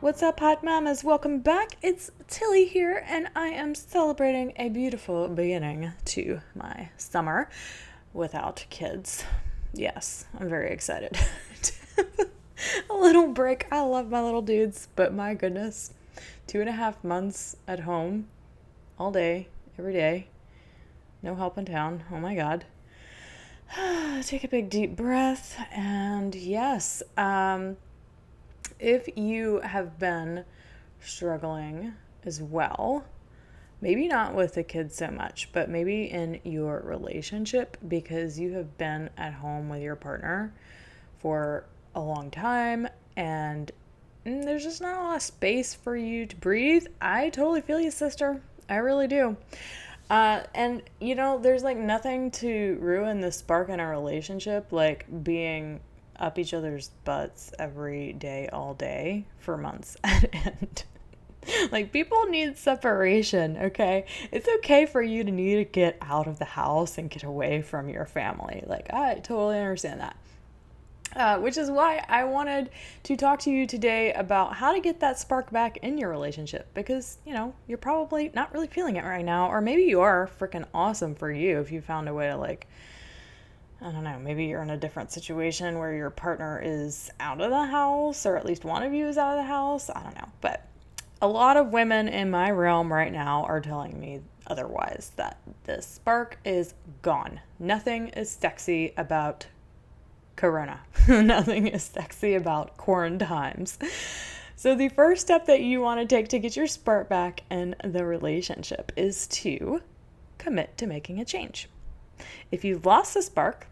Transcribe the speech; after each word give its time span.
What's 0.00 0.22
up, 0.22 0.40
hot 0.40 0.64
mamas? 0.64 1.04
Welcome 1.04 1.40
back. 1.40 1.76
It's 1.82 2.10
Tilly 2.26 2.64
here, 2.64 3.04
and 3.06 3.28
I 3.36 3.48
am 3.48 3.74
celebrating 3.74 4.54
a 4.56 4.70
beautiful 4.70 5.28
beginning 5.28 5.92
to 6.06 6.40
my 6.54 6.88
summer 6.96 7.50
without 8.14 8.64
kids. 8.70 9.24
Yes, 9.74 10.24
I'm 10.38 10.48
very 10.48 10.70
excited. 10.72 11.18
a 12.90 12.94
little 12.94 13.28
break. 13.28 13.66
I 13.70 13.82
love 13.82 14.08
my 14.08 14.22
little 14.22 14.40
dudes, 14.40 14.88
but 14.96 15.12
my 15.12 15.34
goodness, 15.34 15.92
two 16.46 16.60
and 16.60 16.70
a 16.70 16.72
half 16.72 17.04
months 17.04 17.56
at 17.68 17.80
home, 17.80 18.28
all 18.98 19.12
day, 19.12 19.48
every 19.78 19.92
day, 19.92 20.28
no 21.22 21.34
help 21.34 21.58
in 21.58 21.66
town. 21.66 22.04
Oh 22.10 22.18
my 22.18 22.34
god. 22.34 22.64
Take 24.22 24.44
a 24.44 24.48
big 24.48 24.70
deep 24.70 24.96
breath, 24.96 25.62
and 25.70 26.34
yes, 26.34 27.02
um, 27.18 27.76
if 28.80 29.08
you 29.16 29.60
have 29.60 29.98
been 29.98 30.44
struggling 31.00 31.94
as 32.24 32.42
well, 32.42 33.04
maybe 33.80 34.08
not 34.08 34.34
with 34.34 34.54
the 34.54 34.62
kids 34.62 34.96
so 34.96 35.08
much, 35.08 35.50
but 35.52 35.68
maybe 35.68 36.04
in 36.04 36.40
your 36.44 36.80
relationship 36.84 37.76
because 37.86 38.38
you 38.38 38.52
have 38.52 38.76
been 38.76 39.10
at 39.16 39.34
home 39.34 39.68
with 39.68 39.82
your 39.82 39.96
partner 39.96 40.52
for 41.18 41.64
a 41.94 42.00
long 42.00 42.30
time 42.30 42.88
and 43.16 43.70
there's 44.24 44.64
just 44.64 44.82
not 44.82 45.00
a 45.00 45.02
lot 45.02 45.16
of 45.16 45.22
space 45.22 45.74
for 45.74 45.96
you 45.96 46.26
to 46.26 46.36
breathe. 46.36 46.86
I 47.00 47.30
totally 47.30 47.62
feel 47.62 47.80
you, 47.80 47.90
sister. 47.90 48.40
I 48.68 48.76
really 48.76 49.08
do. 49.08 49.36
Uh, 50.10 50.42
and 50.54 50.82
you 51.00 51.14
know, 51.14 51.38
there's 51.38 51.62
like 51.62 51.76
nothing 51.76 52.30
to 52.32 52.76
ruin 52.80 53.20
the 53.20 53.32
spark 53.32 53.68
in 53.68 53.80
a 53.80 53.88
relationship 53.88 54.72
like 54.72 55.06
being 55.22 55.80
up 56.20 56.38
each 56.38 56.54
other's 56.54 56.90
butts 57.04 57.52
every 57.58 58.12
day, 58.12 58.48
all 58.52 58.74
day 58.74 59.26
for 59.38 59.56
months 59.56 59.96
at 60.04 60.28
end. 60.32 60.84
like 61.72 61.92
people 61.92 62.26
need 62.26 62.58
separation, 62.58 63.56
okay? 63.56 64.04
It's 64.30 64.48
okay 64.58 64.86
for 64.86 65.02
you 65.02 65.24
to 65.24 65.30
need 65.30 65.56
to 65.56 65.64
get 65.64 65.96
out 66.00 66.26
of 66.26 66.38
the 66.38 66.44
house 66.44 66.98
and 66.98 67.10
get 67.10 67.24
away 67.24 67.62
from 67.62 67.88
your 67.88 68.06
family. 68.06 68.62
Like 68.66 68.92
I 68.92 69.14
totally 69.14 69.58
understand 69.58 70.00
that. 70.00 70.16
Uh, 71.16 71.38
which 71.38 71.58
is 71.58 71.68
why 71.72 72.04
I 72.08 72.22
wanted 72.22 72.70
to 73.02 73.16
talk 73.16 73.40
to 73.40 73.50
you 73.50 73.66
today 73.66 74.12
about 74.12 74.54
how 74.54 74.72
to 74.72 74.80
get 74.80 75.00
that 75.00 75.18
spark 75.18 75.50
back 75.50 75.78
in 75.78 75.98
your 75.98 76.08
relationship 76.08 76.72
because, 76.72 77.18
you 77.26 77.34
know, 77.34 77.52
you're 77.66 77.78
probably 77.78 78.30
not 78.32 78.54
really 78.54 78.68
feeling 78.68 78.94
it 78.94 79.02
right 79.04 79.24
now, 79.24 79.48
or 79.48 79.60
maybe 79.60 79.82
you 79.82 80.02
are 80.02 80.30
freaking 80.38 80.66
awesome 80.72 81.16
for 81.16 81.32
you 81.32 81.58
if 81.58 81.72
you 81.72 81.80
found 81.80 82.08
a 82.08 82.14
way 82.14 82.28
to 82.28 82.36
like 82.36 82.68
I 83.82 83.90
don't 83.90 84.04
know, 84.04 84.18
maybe 84.18 84.44
you're 84.44 84.62
in 84.62 84.70
a 84.70 84.76
different 84.76 85.10
situation 85.10 85.78
where 85.78 85.94
your 85.94 86.10
partner 86.10 86.60
is 86.62 87.10
out 87.18 87.40
of 87.40 87.50
the 87.50 87.64
house, 87.64 88.26
or 88.26 88.36
at 88.36 88.44
least 88.44 88.64
one 88.64 88.82
of 88.82 88.92
you 88.92 89.08
is 89.08 89.16
out 89.16 89.38
of 89.38 89.44
the 89.44 89.48
house. 89.48 89.88
I 89.88 90.02
don't 90.02 90.16
know. 90.16 90.28
But 90.42 90.66
a 91.22 91.28
lot 91.28 91.56
of 91.56 91.72
women 91.72 92.08
in 92.08 92.30
my 92.30 92.50
realm 92.50 92.92
right 92.92 93.12
now 93.12 93.44
are 93.44 93.60
telling 93.60 93.98
me 93.98 94.20
otherwise 94.46 95.12
that 95.16 95.38
the 95.64 95.80
spark 95.80 96.38
is 96.44 96.74
gone. 97.00 97.40
Nothing 97.58 98.08
is 98.08 98.30
sexy 98.30 98.92
about 98.96 99.46
Corona, 100.36 100.80
nothing 101.08 101.66
is 101.66 101.82
sexy 101.82 102.34
about 102.34 102.76
quarantines. 102.76 103.78
So, 104.56 104.74
the 104.74 104.90
first 104.90 105.22
step 105.22 105.46
that 105.46 105.62
you 105.62 105.80
want 105.80 106.00
to 106.00 106.06
take 106.06 106.28
to 106.28 106.38
get 106.38 106.54
your 106.54 106.66
spark 106.66 107.08
back 107.08 107.44
in 107.50 107.76
the 107.82 108.04
relationship 108.04 108.92
is 108.94 109.26
to 109.28 109.80
commit 110.36 110.76
to 110.78 110.86
making 110.86 111.18
a 111.18 111.24
change. 111.24 111.68
If 112.50 112.64
you've 112.64 112.84
lost 112.84 113.14
the 113.14 113.22
spark, 113.22 113.66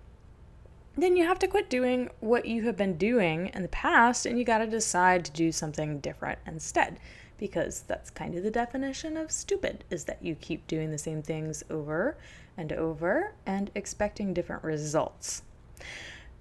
then 1.03 1.17
you 1.17 1.25
have 1.25 1.39
to 1.39 1.47
quit 1.47 1.71
doing 1.71 2.11
what 2.21 2.47
you 2.47 2.65
have 2.65 2.77
been 2.77 2.97
doing 2.97 3.51
in 3.55 3.63
the 3.63 3.69
past 3.69 4.27
and 4.27 4.39
you 4.39 4.45
got 4.45 4.59
to 4.59 4.67
decide 4.67 5.25
to 5.25 5.31
do 5.33 5.53
something 5.53 6.01
different 6.01 6.39
instead 6.47 6.99
because 7.39 7.83
that's 7.83 8.11
kind 8.11 8.35
of 8.35 8.43
the 8.43 8.51
definition 8.51 9.17
of 9.17 9.31
stupid 9.31 9.85
is 9.91 10.05
that 10.05 10.23
you 10.23 10.35
keep 10.35 10.67
doing 10.67 10.91
the 10.91 10.99
same 10.99 11.23
things 11.23 11.63
over 11.71 12.17
and 12.57 12.73
over 12.73 13.33
and 13.47 13.71
expecting 13.75 14.35
different 14.35 14.65
results. 14.65 15.43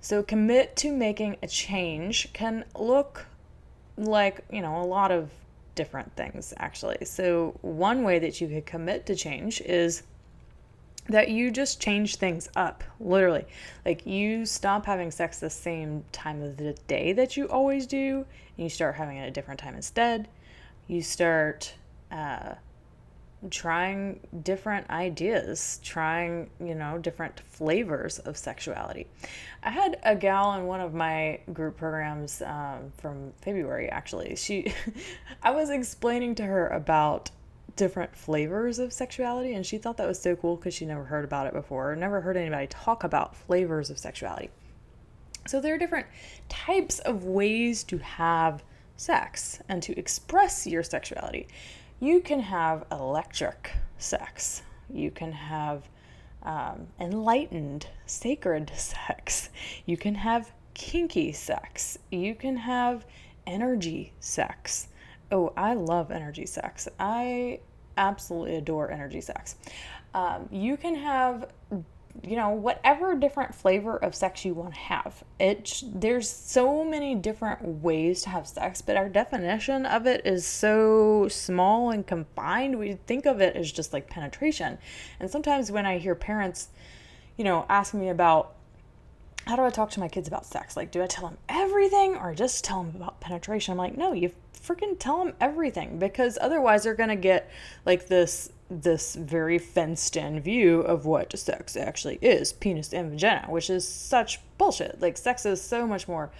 So 0.01 0.23
commit 0.23 0.75
to 0.77 0.91
making 0.91 1.37
a 1.43 1.47
change 1.47 2.33
can 2.33 2.65
look 2.75 3.27
like, 3.97 4.43
you 4.51 4.61
know, 4.61 4.81
a 4.81 4.85
lot 4.85 5.11
of 5.11 5.29
different 5.75 6.15
things 6.15 6.53
actually. 6.57 7.05
So 7.05 7.57
one 7.61 8.03
way 8.03 8.17
that 8.19 8.41
you 8.41 8.47
could 8.47 8.65
commit 8.65 9.05
to 9.05 9.15
change 9.15 9.61
is 9.61 10.03
that 11.09 11.29
you 11.29 11.51
just 11.51 11.81
change 11.81 12.17
things 12.17 12.49
up, 12.55 12.83
literally. 12.99 13.45
Like 13.85 14.05
you 14.05 14.45
stop 14.45 14.85
having 14.85 15.11
sex 15.11 15.39
the 15.39 15.49
same 15.49 16.03
time 16.11 16.41
of 16.41 16.57
the 16.57 16.73
day 16.87 17.13
that 17.13 17.37
you 17.37 17.47
always 17.47 17.87
do, 17.87 18.25
and 18.57 18.63
you 18.63 18.69
start 18.69 18.95
having 18.95 19.17
it 19.17 19.21
at 19.21 19.27
a 19.27 19.31
different 19.31 19.59
time 19.59 19.75
instead. 19.75 20.27
You 20.87 21.01
start 21.01 21.73
uh, 22.11 22.55
trying 23.51 24.19
different 24.43 24.89
ideas, 24.89 25.79
trying, 25.83 26.49
you 26.59 26.75
know, 26.75 26.97
different 26.97 27.39
flavors 27.39 28.19
of 28.19 28.37
sexuality. 28.37 29.07
I 29.63 29.69
had 29.69 29.99
a 30.03 30.15
gal 30.15 30.53
in 30.53 30.65
one 30.65 30.81
of 30.81 30.93
my 30.93 31.39
group 31.53 31.77
programs 31.77 32.41
um, 32.41 32.91
from 32.97 33.33
February, 33.41 33.89
actually. 33.89 34.35
She, 34.35 34.73
I 35.43 35.51
was 35.51 35.69
explaining 35.69 36.35
to 36.35 36.43
her 36.43 36.67
about 36.67 37.29
different 37.77 38.15
flavors 38.15 38.79
of 38.79 38.91
sexuality 38.91 39.53
and 39.53 39.65
she 39.65 39.77
thought 39.77 39.97
that 39.97 40.07
was 40.07 40.19
so 40.19 40.35
cool 40.35 40.55
because 40.57 40.73
she 40.73 40.85
never 40.85 41.05
heard 41.05 41.23
about 41.23 41.47
it 41.47 41.53
before 41.53 41.95
never 41.95 42.21
heard 42.21 42.35
anybody 42.35 42.67
talk 42.67 43.03
about 43.03 43.35
flavors 43.35 43.89
of 43.89 43.97
sexuality. 43.97 44.49
So 45.47 45.61
there 45.61 45.73
are 45.75 45.77
different 45.77 46.07
types 46.49 46.99
of 46.99 47.23
ways 47.23 47.83
to 47.85 47.97
have 47.99 48.63
sex 48.97 49.61
and 49.69 49.81
to 49.83 49.97
express 49.97 50.67
your 50.67 50.83
sexuality. 50.83 51.47
You 51.99 52.19
can 52.19 52.41
have 52.41 52.85
electric 52.91 53.71
sex. 53.97 54.63
You 54.89 55.09
can 55.09 55.31
have 55.31 55.87
um, 56.43 56.87
enlightened 56.99 57.87
sacred 58.05 58.71
sex. 58.75 59.49
You 59.85 59.95
can 59.95 60.15
have 60.15 60.51
kinky 60.73 61.31
sex. 61.31 61.97
You 62.11 62.35
can 62.35 62.57
have 62.57 63.05
energy 63.45 64.13
sex 64.19 64.89
Oh, 65.31 65.53
I 65.57 65.73
love 65.73 66.11
energy 66.11 66.45
sex. 66.45 66.87
I 66.99 67.59
absolutely 67.97 68.55
adore 68.55 68.91
energy 68.91 69.21
sex. 69.21 69.55
Um, 70.13 70.47
you 70.51 70.77
can 70.77 70.95
have 70.95 71.47
you 72.23 72.35
know 72.35 72.49
whatever 72.49 73.15
different 73.15 73.53
flavor 73.53 73.97
of 73.97 74.15
sex 74.15 74.43
you 74.43 74.53
want 74.53 74.73
to 74.73 74.79
have 74.79 75.23
it 75.39 75.83
there's 75.93 76.27
so 76.27 76.83
many 76.83 77.13
different 77.13 77.61
ways 77.83 78.23
to 78.23 78.29
have 78.29 78.47
sex 78.47 78.81
but 78.81 78.97
our 78.97 79.07
definition 79.07 79.85
of 79.85 80.07
it 80.07 80.25
is 80.25 80.45
so 80.45 81.27
small 81.29 81.91
and 81.91 82.07
confined 82.07 82.79
we 82.79 82.93
think 83.05 83.27
of 83.27 83.39
it 83.39 83.55
as 83.55 83.71
just 83.71 83.93
like 83.93 84.09
penetration 84.09 84.79
and 85.19 85.29
sometimes 85.29 85.71
when 85.71 85.85
i 85.85 85.99
hear 85.99 86.15
parents 86.15 86.69
you 87.37 87.43
know 87.43 87.65
ask 87.69 87.93
me 87.93 88.09
about 88.09 88.55
how 89.45 89.55
do 89.55 89.63
I 89.63 89.69
talk 89.69 89.89
to 89.91 90.01
my 90.01 90.09
kids 90.09 90.27
about 90.27 90.45
sex? 90.45 90.75
Like, 90.75 90.91
do 90.91 91.01
I 91.01 91.07
tell 91.07 91.25
them 91.25 91.37
everything 91.47 92.17
or 92.17 92.35
just 92.35 92.65
tell 92.65 92.83
them 92.83 92.93
about 93.01 93.21
penetration? 93.21 93.71
I'm 93.71 93.77
like, 93.77 93.97
no, 93.97 94.11
you 94.11 94.31
freaking 94.63 94.97
tell 94.99 95.23
them 95.23 95.33
everything 95.39 95.99
because 95.99 96.37
otherwise 96.41 96.83
they're 96.83 96.95
going 96.95 97.09
to 97.09 97.15
get 97.15 97.49
like 97.85 98.07
this 98.07 98.51
this 98.69 99.15
very 99.15 99.57
fenced 99.57 100.17
in 100.17 100.41
view 100.41 100.81
of 100.81 101.05
what 101.05 101.37
sex 101.39 101.77
actually 101.77 102.19
is 102.21 102.51
penis 102.51 102.91
and 102.91 103.11
vagina 103.11 103.45
which 103.49 103.69
is 103.69 103.87
such 103.87 104.39
bullshit. 104.57 105.01
Like 105.01 105.17
sex 105.17 105.45
is 105.45 105.61
so 105.61 105.87
much 105.87 106.07
more 106.07 106.31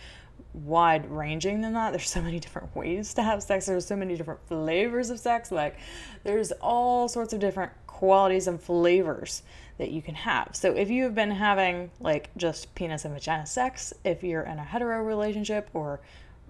wide 0.53 1.09
ranging 1.09 1.61
than 1.61 1.73
that. 1.73 1.91
There's 1.91 2.09
so 2.09 2.21
many 2.21 2.39
different 2.39 2.75
ways 2.75 3.13
to 3.15 3.23
have 3.23 3.43
sex. 3.43 3.65
There's 3.65 3.85
so 3.85 3.95
many 3.95 4.15
different 4.15 4.39
flavors 4.47 5.09
of 5.09 5.19
sex. 5.19 5.51
Like 5.51 5.77
there's 6.23 6.51
all 6.53 7.07
sorts 7.07 7.33
of 7.33 7.39
different 7.39 7.71
qualities 7.85 8.47
and 8.47 8.61
flavors 8.61 9.43
that 9.77 9.91
you 9.91 10.01
can 10.01 10.15
have. 10.15 10.49
So 10.53 10.73
if 10.73 10.89
you've 10.89 11.15
been 11.15 11.31
having 11.31 11.91
like 11.99 12.29
just 12.37 12.73
penis 12.75 13.05
and 13.05 13.13
vagina 13.13 13.45
sex 13.45 13.93
if 14.03 14.23
you're 14.23 14.43
in 14.43 14.57
a 14.57 14.63
hetero 14.63 15.03
relationship 15.03 15.69
or 15.73 15.99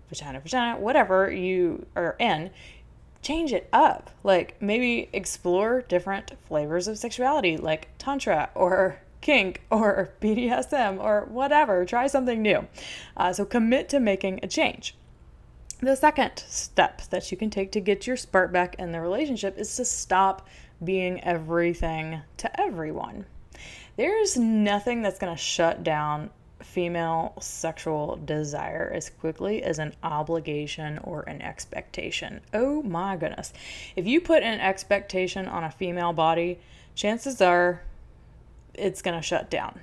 vagina, 0.09 0.39
vagina, 0.39 0.77
whatever 0.77 1.31
you 1.31 1.86
are 1.95 2.15
in, 2.19 2.50
change 3.21 3.54
it 3.54 3.68
up. 3.74 4.09
Like 4.24 4.62
maybe 4.62 5.09
explore 5.13 5.81
different 5.81 6.33
flavors 6.48 6.88
of 6.88 6.98
sexuality, 6.98 7.57
like 7.57 7.89
Tantra 7.98 8.50
or 8.56 9.00
kink 9.21 9.62
or 9.69 10.13
BDSM 10.21 11.04
or 11.04 11.27
whatever. 11.30 11.86
Try 11.86 12.07
something 12.07 12.42
new. 12.42 12.68
Uh, 13.15 13.33
so 13.33 13.45
commit 13.45 13.89
to 13.89 14.00
making 14.00 14.39
a 14.44 14.48
change. 14.48 14.95
The 15.80 15.95
second 15.95 16.44
step 16.48 17.04
that 17.12 17.30
you 17.30 17.38
can 17.38 17.51
take 17.51 17.71
to 17.74 17.80
get 17.80 18.07
your 18.07 18.18
spark 18.18 18.51
back 18.51 18.75
in 18.80 18.92
the 18.92 19.00
relationship 19.00 19.59
is 19.59 19.75
to 19.75 19.86
stop 19.86 20.48
being 20.83 21.24
everything 21.24 22.21
to 22.38 22.59
everyone. 22.59 23.25
There's 23.95 24.38
nothing 24.38 25.01
that's 25.01 25.19
going 25.19 25.36
to 25.36 25.42
shut 25.42 25.83
down 25.83 26.31
female 26.68 27.34
sexual 27.40 28.19
desire 28.24 28.92
as 28.94 29.10
quickly 29.10 29.64
as 29.64 29.80
an 29.80 29.94
obligation 30.04 31.00
or 31.00 31.22
an 31.22 31.42
expectation. 31.42 32.42
Oh 32.54 32.84
my 32.84 33.16
goodness. 33.16 33.54
If 33.96 34.06
you 34.06 34.22
put 34.22 34.44
an 34.44 34.60
expectation 34.60 35.48
on 35.48 35.64
a 35.64 35.72
female 35.72 36.14
body, 36.14 36.60
chances 36.94 37.42
are 37.42 37.81
it's 38.74 39.02
going 39.02 39.18
to 39.18 39.24
shut 39.24 39.50
down. 39.50 39.80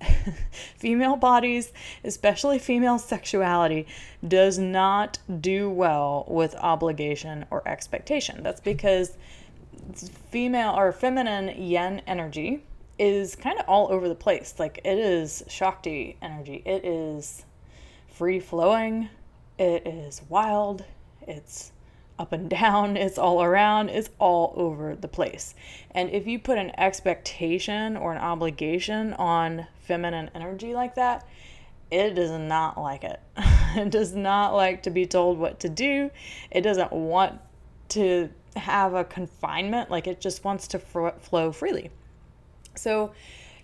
female 0.76 1.16
bodies, 1.16 1.72
especially 2.04 2.58
female 2.58 2.98
sexuality, 2.98 3.86
does 4.26 4.58
not 4.58 5.18
do 5.40 5.70
well 5.70 6.24
with 6.28 6.54
obligation 6.56 7.46
or 7.50 7.66
expectation. 7.66 8.42
That's 8.42 8.60
because 8.60 9.16
female 10.30 10.74
or 10.76 10.92
feminine 10.92 11.48
yin 11.56 12.02
energy 12.06 12.64
is 12.98 13.36
kind 13.36 13.58
of 13.58 13.68
all 13.68 13.92
over 13.92 14.08
the 14.08 14.14
place. 14.14 14.54
Like 14.58 14.80
it 14.84 14.98
is 14.98 15.44
Shakti 15.48 16.16
energy, 16.22 16.62
it 16.64 16.84
is 16.84 17.44
free 18.08 18.40
flowing, 18.40 19.08
it 19.58 19.86
is 19.86 20.22
wild, 20.28 20.84
it's 21.26 21.72
up 22.18 22.32
and 22.32 22.48
down, 22.50 22.96
it's 22.96 23.18
all 23.18 23.42
around, 23.42 23.90
it's 23.90 24.10
all 24.18 24.54
over 24.56 24.94
the 24.94 25.08
place. 25.08 25.54
And 25.90 26.10
if 26.10 26.26
you 26.26 26.38
put 26.38 26.58
an 26.58 26.72
expectation 26.78 27.96
or 27.96 28.12
an 28.12 28.18
obligation 28.18 29.12
on 29.14 29.66
feminine 29.80 30.30
energy 30.34 30.74
like 30.74 30.94
that, 30.94 31.26
it 31.90 32.14
does 32.14 32.32
not 32.32 32.80
like 32.80 33.04
it. 33.04 33.20
it 33.76 33.90
does 33.90 34.14
not 34.14 34.54
like 34.54 34.82
to 34.84 34.90
be 34.90 35.06
told 35.06 35.38
what 35.38 35.60
to 35.60 35.68
do. 35.68 36.10
It 36.50 36.62
doesn't 36.62 36.92
want 36.92 37.40
to 37.90 38.30
have 38.56 38.94
a 38.94 39.04
confinement, 39.04 39.90
like 39.90 40.06
it 40.06 40.20
just 40.20 40.42
wants 40.42 40.66
to 40.68 40.78
flow 40.78 41.52
freely. 41.52 41.90
So, 42.76 43.12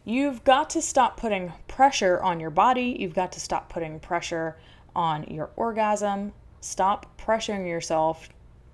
you've 0.04 0.42
got 0.44 0.70
to 0.70 0.82
stop 0.82 1.16
putting 1.16 1.52
pressure 1.68 2.20
on 2.20 2.40
your 2.40 2.50
body. 2.50 2.96
You've 2.98 3.14
got 3.14 3.32
to 3.32 3.40
stop 3.40 3.68
putting 3.68 4.00
pressure 4.00 4.56
on 4.94 5.24
your 5.24 5.50
orgasm. 5.56 6.32
Stop 6.60 7.18
pressuring 7.18 7.66
yourself 7.66 8.28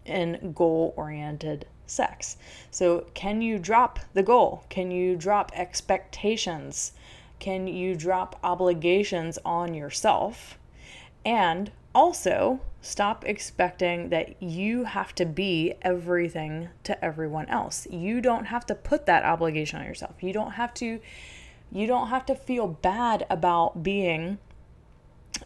in 0.04 0.52
goal 0.54 0.94
oriented 0.96 1.66
sex. 1.86 2.36
So, 2.70 3.06
can 3.14 3.42
you 3.42 3.58
drop 3.58 3.98
the 4.14 4.22
goal? 4.22 4.64
Can 4.68 4.90
you 4.90 5.16
drop 5.16 5.52
expectations? 5.54 6.92
Can 7.38 7.66
you 7.66 7.94
drop 7.94 8.38
obligations 8.42 9.38
on 9.44 9.74
yourself? 9.74 10.58
And 11.24 11.70
also, 11.98 12.60
stop 12.80 13.24
expecting 13.24 14.10
that 14.10 14.40
you 14.40 14.84
have 14.84 15.12
to 15.16 15.26
be 15.26 15.74
everything 15.82 16.68
to 16.84 17.04
everyone 17.04 17.48
else. 17.48 17.88
You 17.90 18.20
don't 18.20 18.44
have 18.44 18.64
to 18.66 18.76
put 18.76 19.06
that 19.06 19.24
obligation 19.24 19.80
on 19.80 19.84
yourself. 19.84 20.14
You 20.20 20.32
don't 20.32 20.52
have 20.52 20.72
to 20.74 21.00
you 21.72 21.86
don't 21.88 22.06
have 22.06 22.24
to 22.26 22.36
feel 22.36 22.68
bad 22.68 23.26
about 23.28 23.82
being 23.82 24.38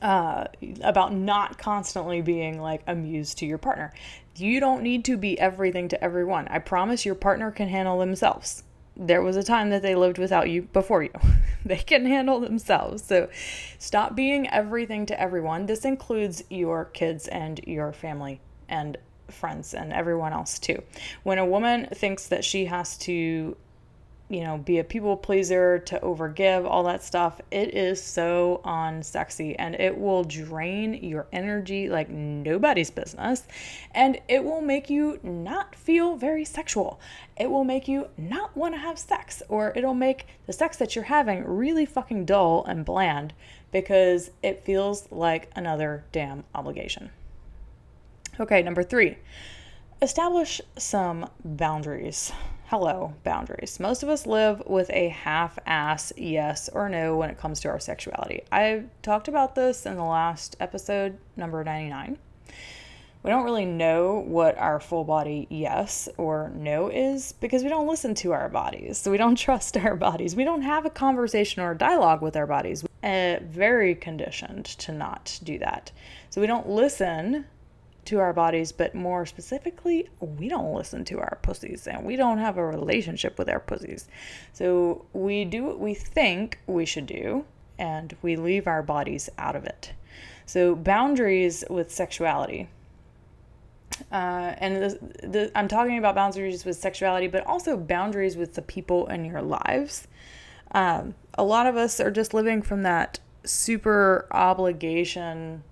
uh, 0.02 0.44
about 0.82 1.14
not 1.14 1.56
constantly 1.56 2.20
being 2.20 2.60
like 2.60 2.82
amused 2.86 3.38
to 3.38 3.46
your 3.46 3.56
partner. 3.56 3.90
You 4.36 4.60
don't 4.60 4.82
need 4.82 5.06
to 5.06 5.16
be 5.16 5.40
everything 5.40 5.88
to 5.88 6.04
everyone. 6.04 6.48
I 6.48 6.58
promise 6.58 7.06
your 7.06 7.14
partner 7.14 7.50
can 7.50 7.68
handle 7.68 7.98
themselves. 7.98 8.62
There 9.02 9.22
was 9.22 9.36
a 9.36 9.42
time 9.42 9.70
that 9.70 9.82
they 9.82 9.94
lived 9.94 10.18
without 10.18 10.48
you 10.48 10.62
before 10.62 11.02
you. 11.02 11.10
they 11.64 11.76
can 11.76 12.06
handle 12.06 12.40
themselves. 12.40 13.04
So 13.04 13.28
stop 13.78 14.14
being 14.14 14.48
everything 14.48 15.06
to 15.06 15.20
everyone. 15.20 15.66
This 15.66 15.84
includes 15.84 16.44
your 16.48 16.84
kids 16.86 17.28
and 17.28 17.60
your 17.66 17.92
family 17.92 18.40
and 18.68 18.96
friends 19.28 19.74
and 19.74 19.92
everyone 19.92 20.32
else 20.32 20.58
too. 20.58 20.82
When 21.22 21.38
a 21.38 21.46
woman 21.46 21.88
thinks 21.92 22.28
that 22.28 22.44
she 22.44 22.66
has 22.66 22.96
to 22.98 23.56
you 24.32 24.42
know, 24.42 24.56
be 24.56 24.78
a 24.78 24.84
people 24.84 25.16
pleaser, 25.16 25.78
to 25.80 25.98
overgive, 26.00 26.64
all 26.64 26.82
that 26.84 27.02
stuff. 27.02 27.40
It 27.50 27.74
is 27.74 28.02
so 28.02 28.62
unsexy 28.64 29.54
and 29.58 29.74
it 29.74 29.96
will 29.96 30.24
drain 30.24 30.94
your 30.94 31.26
energy 31.32 31.88
like 31.88 32.08
nobody's 32.08 32.90
business. 32.90 33.44
And 33.92 34.18
it 34.28 34.42
will 34.42 34.62
make 34.62 34.88
you 34.88 35.20
not 35.22 35.74
feel 35.74 36.16
very 36.16 36.44
sexual. 36.44 36.98
It 37.36 37.50
will 37.50 37.64
make 37.64 37.88
you 37.88 38.08
not 38.16 38.56
want 38.56 38.74
to 38.74 38.80
have 38.80 38.98
sex, 38.98 39.42
or 39.48 39.72
it'll 39.76 39.94
make 39.94 40.26
the 40.46 40.52
sex 40.52 40.76
that 40.78 40.96
you're 40.96 41.04
having 41.04 41.44
really 41.44 41.84
fucking 41.84 42.24
dull 42.24 42.64
and 42.64 42.84
bland 42.84 43.34
because 43.70 44.30
it 44.42 44.64
feels 44.64 45.10
like 45.10 45.50
another 45.54 46.04
damn 46.12 46.44
obligation. 46.54 47.10
Okay, 48.40 48.62
number 48.62 48.82
three, 48.82 49.18
establish 50.00 50.60
some 50.78 51.28
boundaries 51.44 52.32
hello, 52.72 53.12
boundaries. 53.22 53.78
Most 53.78 54.02
of 54.02 54.08
us 54.08 54.26
live 54.26 54.62
with 54.66 54.88
a 54.88 55.10
half 55.10 55.58
ass 55.66 56.10
yes 56.16 56.70
or 56.70 56.88
no 56.88 57.18
when 57.18 57.28
it 57.28 57.36
comes 57.36 57.60
to 57.60 57.68
our 57.68 57.78
sexuality. 57.78 58.44
I 58.50 58.84
talked 59.02 59.28
about 59.28 59.54
this 59.54 59.84
in 59.84 59.96
the 59.96 60.04
last 60.04 60.56
episode, 60.58 61.18
number 61.36 61.62
99. 61.62 62.16
We 63.22 63.30
don't 63.30 63.44
really 63.44 63.66
know 63.66 64.24
what 64.26 64.56
our 64.56 64.80
full 64.80 65.04
body 65.04 65.46
yes 65.50 66.08
or 66.16 66.50
no 66.56 66.88
is 66.88 67.32
because 67.32 67.62
we 67.62 67.68
don't 67.68 67.86
listen 67.86 68.14
to 68.14 68.32
our 68.32 68.48
bodies. 68.48 68.96
So 68.96 69.10
we 69.10 69.18
don't 69.18 69.36
trust 69.38 69.76
our 69.76 69.94
bodies. 69.94 70.34
We 70.34 70.44
don't 70.44 70.62
have 70.62 70.86
a 70.86 70.90
conversation 70.90 71.60
or 71.60 71.72
a 71.72 71.76
dialogue 71.76 72.22
with 72.22 72.36
our 72.36 72.46
bodies. 72.46 72.86
Uh, 73.02 73.36
very 73.42 73.94
conditioned 73.94 74.64
to 74.64 74.92
not 74.92 75.38
do 75.44 75.58
that. 75.58 75.92
So 76.30 76.40
we 76.40 76.46
don't 76.46 76.70
listen 76.70 77.44
to 78.04 78.18
our 78.18 78.32
bodies, 78.32 78.72
but 78.72 78.94
more 78.94 79.24
specifically, 79.24 80.08
we 80.20 80.48
don't 80.48 80.74
listen 80.74 81.04
to 81.04 81.20
our 81.20 81.38
pussies 81.42 81.86
and 81.86 82.04
we 82.04 82.16
don't 82.16 82.38
have 82.38 82.56
a 82.56 82.64
relationship 82.64 83.38
with 83.38 83.48
our 83.48 83.60
pussies. 83.60 84.08
So 84.52 85.06
we 85.12 85.44
do 85.44 85.64
what 85.64 85.78
we 85.78 85.94
think 85.94 86.58
we 86.66 86.84
should 86.84 87.06
do 87.06 87.44
and 87.78 88.16
we 88.22 88.36
leave 88.36 88.66
our 88.66 88.82
bodies 88.82 89.28
out 89.38 89.56
of 89.56 89.64
it. 89.64 89.92
So, 90.46 90.74
boundaries 90.74 91.64
with 91.70 91.90
sexuality. 91.90 92.68
Uh, 94.10 94.54
and 94.58 95.50
I'm 95.54 95.68
talking 95.68 95.98
about 95.98 96.14
boundaries 96.14 96.64
with 96.64 96.76
sexuality, 96.76 97.28
but 97.28 97.46
also 97.46 97.76
boundaries 97.76 98.36
with 98.36 98.54
the 98.54 98.62
people 98.62 99.06
in 99.06 99.24
your 99.24 99.42
lives. 99.42 100.08
Um, 100.72 101.14
a 101.34 101.44
lot 101.44 101.66
of 101.66 101.76
us 101.76 102.00
are 102.00 102.10
just 102.10 102.34
living 102.34 102.62
from 102.62 102.82
that 102.82 103.20
super 103.44 104.26
obligation 104.30 105.62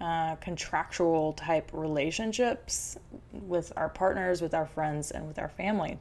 uh, 0.00 0.36
contractual 0.36 1.32
type 1.32 1.70
relationships 1.72 2.98
with 3.32 3.72
our 3.76 3.88
partners, 3.88 4.42
with 4.42 4.54
our 4.54 4.66
friends, 4.66 5.10
and 5.10 5.26
with 5.26 5.38
our 5.38 5.48
family. 5.48 5.98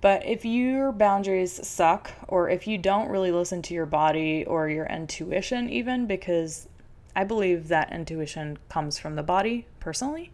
But 0.00 0.26
if 0.26 0.44
your 0.44 0.92
boundaries 0.92 1.66
suck, 1.66 2.10
or 2.28 2.50
if 2.50 2.66
you 2.66 2.76
don't 2.76 3.08
really 3.08 3.30
listen 3.30 3.62
to 3.62 3.74
your 3.74 3.86
body 3.86 4.44
or 4.44 4.68
your 4.68 4.86
intuition, 4.86 5.70
even 5.70 6.06
because 6.06 6.68
I 7.14 7.24
believe 7.24 7.68
that 7.68 7.92
intuition 7.92 8.58
comes 8.68 8.98
from 8.98 9.16
the 9.16 9.22
body 9.22 9.66
personally. 9.80 10.32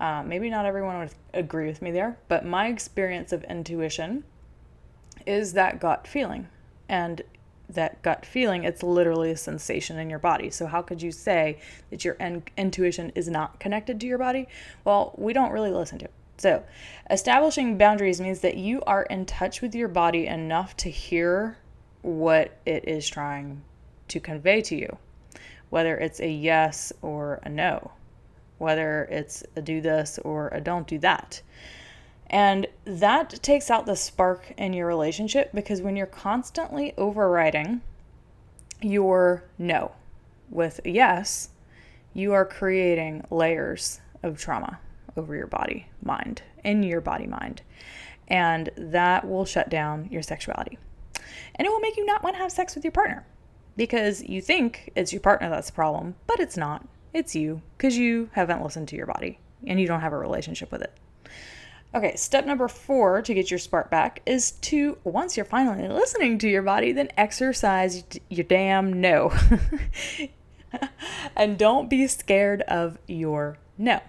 Uh, 0.00 0.22
maybe 0.24 0.48
not 0.48 0.64
everyone 0.64 0.98
would 0.98 1.14
agree 1.34 1.66
with 1.66 1.82
me 1.82 1.90
there, 1.90 2.18
but 2.28 2.44
my 2.44 2.68
experience 2.68 3.32
of 3.32 3.42
intuition 3.44 4.24
is 5.26 5.54
that 5.54 5.80
gut 5.80 6.06
feeling. 6.06 6.48
And 6.88 7.22
that 7.68 8.02
gut 8.02 8.24
feeling, 8.24 8.64
it's 8.64 8.82
literally 8.82 9.30
a 9.30 9.36
sensation 9.36 9.98
in 9.98 10.08
your 10.08 10.18
body. 10.18 10.50
So, 10.50 10.66
how 10.66 10.82
could 10.82 11.02
you 11.02 11.12
say 11.12 11.58
that 11.90 12.04
your 12.04 12.14
in- 12.14 12.44
intuition 12.56 13.12
is 13.14 13.28
not 13.28 13.60
connected 13.60 14.00
to 14.00 14.06
your 14.06 14.18
body? 14.18 14.48
Well, 14.84 15.14
we 15.16 15.32
don't 15.32 15.52
really 15.52 15.70
listen 15.70 15.98
to 15.98 16.06
it. 16.06 16.12
So, 16.38 16.64
establishing 17.10 17.76
boundaries 17.76 18.20
means 18.20 18.40
that 18.40 18.56
you 18.56 18.80
are 18.82 19.02
in 19.04 19.26
touch 19.26 19.60
with 19.60 19.74
your 19.74 19.88
body 19.88 20.26
enough 20.26 20.76
to 20.78 20.90
hear 20.90 21.58
what 22.02 22.56
it 22.64 22.88
is 22.88 23.08
trying 23.08 23.62
to 24.08 24.20
convey 24.20 24.62
to 24.62 24.76
you, 24.76 24.96
whether 25.68 25.96
it's 25.96 26.20
a 26.20 26.30
yes 26.30 26.92
or 27.02 27.40
a 27.42 27.48
no, 27.48 27.90
whether 28.58 29.08
it's 29.10 29.42
a 29.56 29.62
do 29.62 29.80
this 29.80 30.18
or 30.24 30.48
a 30.48 30.60
don't 30.60 30.86
do 30.86 30.98
that. 31.00 31.42
And 32.30 32.66
that 32.84 33.42
takes 33.42 33.70
out 33.70 33.86
the 33.86 33.96
spark 33.96 34.52
in 34.58 34.72
your 34.72 34.86
relationship 34.86 35.50
because 35.54 35.80
when 35.80 35.96
you're 35.96 36.06
constantly 36.06 36.92
overriding 36.98 37.80
your 38.82 39.44
no 39.58 39.92
with 40.50 40.80
yes, 40.84 41.50
you 42.12 42.32
are 42.32 42.44
creating 42.44 43.24
layers 43.30 44.00
of 44.22 44.38
trauma 44.38 44.78
over 45.16 45.34
your 45.34 45.46
body, 45.46 45.86
mind, 46.02 46.42
in 46.64 46.82
your 46.82 47.00
body, 47.00 47.26
mind. 47.26 47.62
And 48.28 48.70
that 48.76 49.26
will 49.26 49.44
shut 49.44 49.70
down 49.70 50.08
your 50.10 50.22
sexuality. 50.22 50.78
And 51.54 51.66
it 51.66 51.70
will 51.70 51.80
make 51.80 51.96
you 51.96 52.04
not 52.04 52.22
want 52.22 52.36
to 52.36 52.42
have 52.42 52.52
sex 52.52 52.74
with 52.74 52.84
your 52.84 52.92
partner 52.92 53.26
because 53.76 54.22
you 54.22 54.40
think 54.42 54.90
it's 54.94 55.12
your 55.12 55.20
partner 55.20 55.48
that's 55.48 55.68
the 55.68 55.72
problem, 55.72 56.14
but 56.26 56.40
it's 56.40 56.56
not. 56.56 56.86
It's 57.14 57.34
you 57.34 57.62
because 57.76 57.96
you 57.96 58.28
haven't 58.32 58.62
listened 58.62 58.88
to 58.88 58.96
your 58.96 59.06
body 59.06 59.38
and 59.66 59.80
you 59.80 59.86
don't 59.86 60.02
have 60.02 60.12
a 60.12 60.18
relationship 60.18 60.70
with 60.70 60.82
it. 60.82 60.92
Okay, 61.94 62.16
step 62.16 62.44
number 62.44 62.68
four 62.68 63.22
to 63.22 63.34
get 63.34 63.50
your 63.50 63.58
spark 63.58 63.90
back 63.90 64.20
is 64.26 64.52
to, 64.52 64.98
once 65.04 65.36
you're 65.36 65.46
finally 65.46 65.88
listening 65.88 66.38
to 66.38 66.48
your 66.48 66.62
body, 66.62 66.92
then 66.92 67.08
exercise 67.16 68.04
your 68.28 68.44
damn 68.44 69.00
no. 69.00 69.32
and 71.36 71.58
don't 71.58 71.88
be 71.88 72.06
scared 72.06 72.62
of 72.62 72.98
your 73.06 73.56
no 73.78 74.00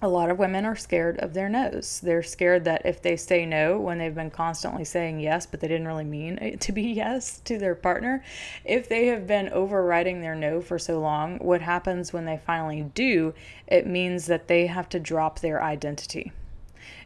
a 0.00 0.08
lot 0.08 0.30
of 0.30 0.38
women 0.38 0.64
are 0.64 0.76
scared 0.76 1.18
of 1.18 1.34
their 1.34 1.48
no's. 1.48 2.00
They're 2.00 2.22
scared 2.22 2.64
that 2.64 2.86
if 2.86 3.02
they 3.02 3.16
say 3.16 3.44
no 3.44 3.80
when 3.80 3.98
they've 3.98 4.14
been 4.14 4.30
constantly 4.30 4.84
saying 4.84 5.18
yes, 5.18 5.44
but 5.44 5.58
they 5.60 5.66
didn't 5.66 5.88
really 5.88 6.04
mean 6.04 6.38
it 6.38 6.60
to 6.62 6.72
be 6.72 6.82
yes 6.92 7.40
to 7.40 7.58
their 7.58 7.74
partner, 7.74 8.22
if 8.64 8.88
they 8.88 9.06
have 9.06 9.26
been 9.26 9.48
overriding 9.48 10.20
their 10.20 10.36
no 10.36 10.60
for 10.60 10.78
so 10.78 11.00
long, 11.00 11.38
what 11.38 11.62
happens 11.62 12.12
when 12.12 12.26
they 12.26 12.40
finally 12.46 12.82
do? 12.94 13.34
It 13.66 13.86
means 13.86 14.26
that 14.26 14.46
they 14.46 14.66
have 14.66 14.88
to 14.90 15.00
drop 15.00 15.40
their 15.40 15.62
identity. 15.62 16.32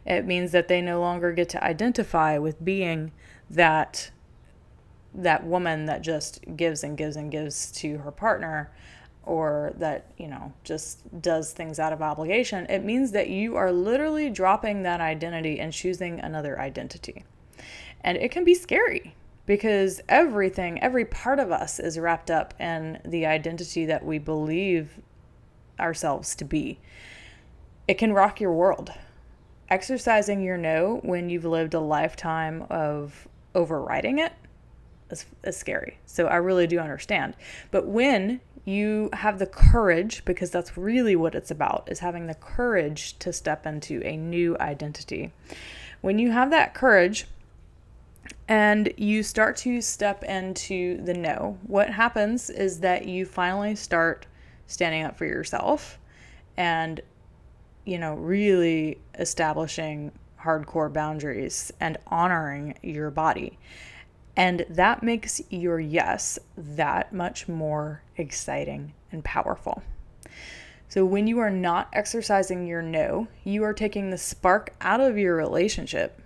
It 0.05 0.25
means 0.25 0.51
that 0.51 0.67
they 0.67 0.81
no 0.81 0.99
longer 0.99 1.31
get 1.31 1.49
to 1.49 1.63
identify 1.63 2.37
with 2.37 2.63
being 2.63 3.11
that 3.49 4.11
that 5.13 5.45
woman 5.45 5.85
that 5.85 6.01
just 6.01 6.43
gives 6.57 6.83
and 6.83 6.97
gives 6.97 7.15
and 7.15 7.31
gives 7.31 7.71
to 7.71 7.99
her 7.99 8.11
partner 8.11 8.71
or 9.25 9.73
that, 9.77 10.05
you 10.17 10.27
know, 10.27 10.53
just 10.63 11.21
does 11.21 11.53
things 11.53 11.79
out 11.79 11.93
of 11.93 12.01
obligation, 12.01 12.65
it 12.69 12.83
means 12.83 13.11
that 13.11 13.29
you 13.29 13.55
are 13.55 13.71
literally 13.71 14.29
dropping 14.29 14.83
that 14.83 14.99
identity 14.99 15.59
and 15.59 15.71
choosing 15.71 16.19
another 16.19 16.59
identity. 16.59 17.23
And 18.01 18.17
it 18.17 18.31
can 18.31 18.43
be 18.43 18.53
scary 18.53 19.15
because 19.45 20.01
everything, 20.09 20.81
every 20.81 21.05
part 21.05 21.39
of 21.39 21.51
us 21.51 21.79
is 21.79 21.97
wrapped 21.97 22.29
up 22.29 22.53
in 22.59 22.99
the 23.05 23.25
identity 23.25 23.85
that 23.85 24.05
we 24.05 24.17
believe 24.17 24.99
ourselves 25.79 26.35
to 26.35 26.45
be. 26.45 26.79
It 27.87 27.97
can 27.97 28.13
rock 28.13 28.41
your 28.41 28.53
world. 28.53 28.91
Exercising 29.69 30.41
your 30.41 30.57
no 30.57 30.99
when 31.03 31.29
you've 31.29 31.45
lived 31.45 31.73
a 31.73 31.79
lifetime 31.79 32.65
of 32.69 33.27
overriding 33.55 34.19
it 34.19 34.33
is, 35.09 35.25
is 35.43 35.57
scary. 35.57 35.99
So 36.05 36.27
I 36.27 36.35
really 36.35 36.67
do 36.67 36.79
understand. 36.79 37.35
But 37.71 37.87
when 37.87 38.41
you 38.65 39.09
have 39.13 39.39
the 39.39 39.45
courage 39.45 40.23
because 40.25 40.49
that's 40.49 40.77
really 40.77 41.15
what 41.15 41.35
it's 41.35 41.51
about 41.51 41.87
is 41.91 41.99
having 41.99 42.27
the 42.27 42.33
courage 42.35 43.17
to 43.19 43.33
step 43.33 43.65
into 43.65 44.01
a 44.05 44.15
new 44.15 44.55
identity 44.59 45.31
when 46.01 46.17
you 46.17 46.31
have 46.31 46.49
that 46.49 46.73
courage 46.73 47.25
and 48.47 48.93
you 48.95 49.21
start 49.21 49.57
to 49.57 49.81
step 49.81 50.23
into 50.23 51.01
the 51.03 51.13
no 51.13 51.57
what 51.67 51.89
happens 51.89 52.49
is 52.49 52.79
that 52.79 53.05
you 53.05 53.25
finally 53.25 53.75
start 53.75 54.25
standing 54.65 55.03
up 55.03 55.17
for 55.17 55.25
yourself 55.25 55.99
and 56.55 57.01
you 57.85 57.97
know 57.97 58.15
really 58.15 58.99
establishing 59.19 60.11
hardcore 60.41 60.91
boundaries 60.91 61.71
and 61.79 61.97
honoring 62.07 62.77
your 62.81 63.09
body 63.09 63.57
and 64.35 64.65
that 64.69 65.03
makes 65.03 65.41
your 65.49 65.79
yes 65.79 66.39
that 66.57 67.13
much 67.13 67.47
more 67.47 68.01
exciting 68.17 68.93
and 69.11 69.23
powerful. 69.23 69.83
So, 70.89 71.05
when 71.05 71.27
you 71.27 71.39
are 71.39 71.51
not 71.51 71.89
exercising 71.93 72.67
your 72.67 72.81
no, 72.81 73.27
you 73.43 73.63
are 73.63 73.73
taking 73.73 74.09
the 74.09 74.17
spark 74.17 74.73
out 74.81 75.01
of 75.01 75.17
your 75.17 75.35
relationship 75.35 76.19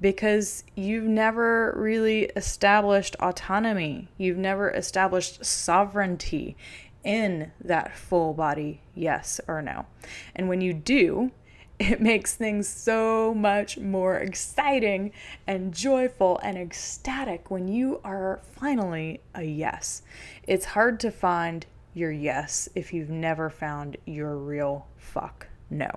because 0.00 0.64
you've 0.74 1.04
never 1.04 1.74
really 1.76 2.24
established 2.36 3.16
autonomy. 3.20 4.08
You've 4.18 4.38
never 4.38 4.70
established 4.70 5.44
sovereignty 5.44 6.56
in 7.04 7.52
that 7.60 7.96
full 7.96 8.32
body 8.32 8.80
yes 8.94 9.40
or 9.46 9.62
no. 9.62 9.86
And 10.34 10.48
when 10.48 10.60
you 10.60 10.72
do, 10.72 11.30
it 11.78 12.00
makes 12.00 12.34
things 12.34 12.68
so 12.68 13.34
much 13.34 13.78
more 13.78 14.16
exciting 14.16 15.12
and 15.46 15.74
joyful 15.74 16.38
and 16.42 16.56
ecstatic 16.56 17.50
when 17.50 17.68
you 17.68 18.00
are 18.04 18.40
finally 18.58 19.20
a 19.34 19.42
yes. 19.42 20.02
It's 20.46 20.66
hard 20.66 21.00
to 21.00 21.10
find 21.10 21.66
your 21.92 22.10
yes 22.10 22.68
if 22.74 22.92
you've 22.92 23.10
never 23.10 23.50
found 23.50 23.96
your 24.04 24.36
real 24.36 24.86
fuck 24.96 25.48
no. 25.70 25.90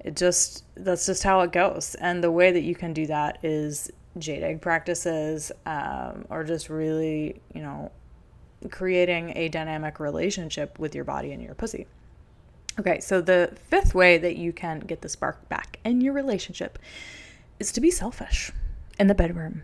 It 0.00 0.16
just, 0.16 0.64
that's 0.74 1.06
just 1.06 1.22
how 1.22 1.40
it 1.40 1.52
goes. 1.52 1.94
And 1.96 2.24
the 2.24 2.30
way 2.30 2.50
that 2.50 2.62
you 2.62 2.74
can 2.74 2.92
do 2.92 3.06
that 3.06 3.38
is 3.42 3.90
jade 4.18 4.42
egg 4.42 4.60
practices 4.60 5.52
um, 5.64 6.24
or 6.28 6.44
just 6.44 6.68
really, 6.68 7.40
you 7.54 7.62
know, 7.62 7.90
creating 8.70 9.32
a 9.36 9.48
dynamic 9.48 10.00
relationship 10.00 10.78
with 10.78 10.94
your 10.94 11.04
body 11.04 11.32
and 11.32 11.42
your 11.42 11.54
pussy. 11.54 11.86
Okay, 12.78 13.00
so 13.00 13.20
the 13.20 13.54
fifth 13.68 13.94
way 13.94 14.16
that 14.18 14.36
you 14.36 14.52
can 14.52 14.80
get 14.80 15.02
the 15.02 15.08
spark 15.08 15.48
back 15.48 15.78
in 15.84 16.00
your 16.00 16.14
relationship 16.14 16.78
is 17.58 17.70
to 17.72 17.80
be 17.80 17.90
selfish 17.90 18.50
in 18.98 19.08
the 19.08 19.14
bedroom. 19.14 19.62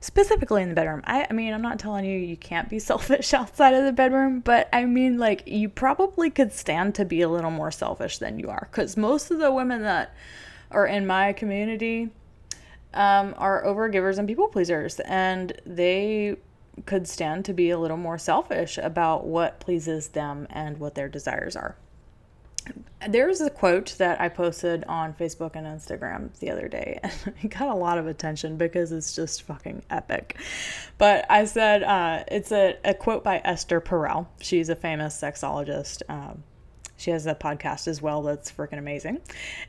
Specifically 0.00 0.62
in 0.62 0.70
the 0.70 0.74
bedroom. 0.74 1.02
I, 1.04 1.26
I 1.28 1.32
mean, 1.32 1.52
I'm 1.52 1.62
not 1.62 1.78
telling 1.78 2.04
you 2.04 2.18
you 2.18 2.36
can't 2.36 2.70
be 2.70 2.78
selfish 2.90 3.34
outside 3.34 3.74
of 3.74 3.84
the 3.84 3.92
bedroom, 3.92 4.40
but 4.40 4.68
I 4.72 4.86
mean, 4.86 5.18
like, 5.18 5.46
you 5.46 5.68
probably 5.68 6.30
could 6.30 6.52
stand 6.52 6.94
to 6.94 7.04
be 7.04 7.20
a 7.20 7.28
little 7.28 7.50
more 7.50 7.70
selfish 7.70 8.18
than 8.18 8.38
you 8.38 8.48
are. 8.48 8.68
Because 8.70 8.96
most 8.96 9.30
of 9.30 9.38
the 9.38 9.52
women 9.52 9.82
that 9.82 10.14
are 10.70 10.86
in 10.86 11.06
my 11.06 11.32
community 11.34 12.10
um, 12.94 13.34
are 13.36 13.62
overgivers 13.64 14.18
and 14.18 14.26
people 14.26 14.48
pleasers, 14.48 15.00
and 15.00 15.52
they 15.66 16.36
could 16.84 17.08
stand 17.08 17.44
to 17.44 17.52
be 17.52 17.70
a 17.70 17.78
little 17.78 17.96
more 17.96 18.18
selfish 18.18 18.78
about 18.78 19.26
what 19.26 19.60
pleases 19.60 20.08
them 20.08 20.46
and 20.50 20.78
what 20.78 20.94
their 20.94 21.08
desires 21.08 21.56
are 21.56 21.76
there's 23.08 23.40
a 23.40 23.50
quote 23.50 23.94
that 23.98 24.20
I 24.20 24.28
posted 24.28 24.84
on 24.84 25.14
Facebook 25.14 25.54
and 25.54 25.66
Instagram 25.66 26.36
the 26.38 26.50
other 26.50 26.68
day, 26.68 26.98
and 27.02 27.34
it 27.42 27.48
got 27.48 27.68
a 27.68 27.74
lot 27.74 27.98
of 27.98 28.06
attention 28.06 28.56
because 28.56 28.92
it's 28.92 29.14
just 29.14 29.42
fucking 29.42 29.82
epic. 29.90 30.38
But 30.98 31.26
I 31.30 31.44
said 31.44 31.82
uh, 31.82 32.24
it's 32.28 32.52
a, 32.52 32.76
a 32.84 32.94
quote 32.94 33.22
by 33.22 33.40
Esther 33.44 33.80
Perel. 33.80 34.26
She's 34.40 34.68
a 34.68 34.76
famous 34.76 35.20
sexologist. 35.20 36.02
Um, 36.08 36.42
she 36.96 37.10
has 37.10 37.26
a 37.26 37.34
podcast 37.34 37.88
as 37.88 38.00
well 38.00 38.22
that's 38.22 38.50
freaking 38.50 38.78
amazing. 38.78 39.20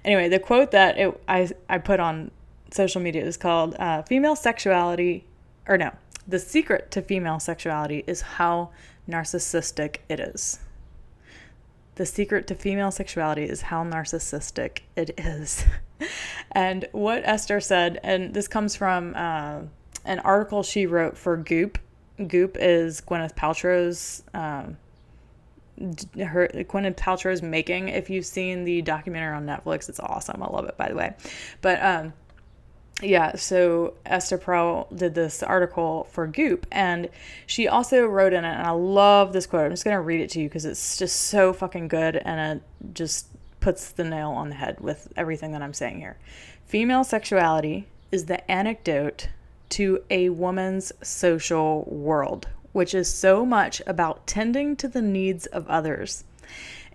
Anyway, 0.06 0.30
the 0.30 0.40
quote 0.40 0.72
that 0.72 0.98
it, 0.98 1.22
I, 1.28 1.50
I 1.70 1.78
put 1.78 2.00
on 2.00 2.32
social 2.72 3.02
media 3.02 3.24
is 3.26 3.38
called 3.38 3.76
uh, 3.76 4.02
Female 4.04 4.36
Sexuality, 4.36 5.26
or 5.68 5.78
no, 5.78 5.92
the 6.28 6.40
secret 6.40 6.92
to 6.92 7.02
female 7.02 7.40
sexuality 7.40 8.04
is 8.06 8.22
how 8.22 8.72
narcissistic 9.10 9.98
it 10.10 10.20
is. 10.20 10.60
The 11.96 12.06
secret 12.06 12.46
to 12.48 12.56
female 12.56 12.92
sexuality 12.92 13.46
is 13.46 13.62
how 13.62 13.84
narcissistic 13.84 14.80
it 14.96 15.18
is. 15.18 15.66
and 16.52 16.88
what 16.92 17.24
Esther 17.26 17.60
said, 17.60 18.00
and 18.04 18.34
this 18.34 18.48
comes 18.48 18.76
from 18.76 19.16
uh, 19.16 19.62
an 20.06 20.20
article 20.20 20.64
she 20.64 20.86
wrote 20.86 21.18
for 21.18 21.38
Goop. 21.38 21.80
Goop 22.28 22.58
is 22.60 23.02
Gwyneth 23.02 23.36
Paltrow's. 23.36 24.24
Um, 24.34 24.78
her 25.80 26.48
Gwyneth 26.54 26.96
Paltrow's 26.96 27.42
making. 27.42 27.90
If 27.90 28.10
you've 28.10 28.26
seen 28.26 28.64
the 28.64 28.82
documentary 28.82 29.36
on 29.36 29.46
Netflix, 29.46 29.90
it's 29.90 30.00
awesome. 30.00 30.42
I 30.42 30.48
love 30.48 30.66
it, 30.66 30.78
by 30.78 30.90
the 30.90 30.96
way. 30.96 31.14
But 31.62 31.84
um, 31.84 32.14
yeah, 33.02 33.36
so 33.36 33.94
Esther 34.06 34.38
Perel 34.38 34.88
did 34.96 35.14
this 35.14 35.44
article 35.44 36.08
for 36.12 36.26
Goop, 36.26 36.66
and 36.72 37.10
she 37.46 37.68
also 37.68 38.06
wrote 38.06 38.34
in 38.34 38.44
it, 38.44 38.50
and 38.50 38.66
I 38.66 38.72
love 38.72 39.34
this 39.34 39.46
quote. 39.46 39.66
I'm 39.66 39.72
just 39.72 39.84
gonna 39.84 40.02
read 40.02 40.22
it 40.22 40.32
to 40.32 40.42
you 40.42 40.50
because 40.50 40.66
it's 40.66 40.98
just 40.98 41.16
so 41.16 41.54
fucking 41.54 41.90
good, 41.90 42.16
and 42.16 42.58
it 42.58 42.94
just 42.96 43.28
puts 43.60 43.92
the 43.92 44.04
nail 44.04 44.32
on 44.32 44.50
the 44.50 44.56
head 44.56 44.80
with 44.80 45.12
everything 45.16 45.52
that 45.52 45.62
I'm 45.62 45.74
saying 45.74 46.00
here. 46.00 46.18
Female 46.66 47.04
sexuality 47.04 47.88
is 48.12 48.26
the 48.26 48.50
anecdote 48.50 49.30
to 49.70 50.04
a 50.10 50.30
woman's 50.30 50.92
social 51.04 51.84
world, 51.84 52.48
which 52.72 52.96
is 52.96 53.14
so 53.14 53.46
much 53.46 53.82
about 53.86 54.26
tending 54.26 54.76
to 54.78 54.88
the 54.88 55.02
needs 55.02 55.46
of 55.48 55.68
others. 55.68 56.24